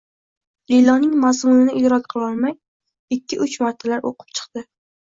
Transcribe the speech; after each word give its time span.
E`lonning 0.77 1.11
mazmunini 1.25 1.75
idrok 1.83 2.09
qilolmay, 2.15 2.59
ikki-uch 3.21 3.59
martalab 3.69 4.15
o`qib 4.15 4.31
chiqdi 4.43 4.69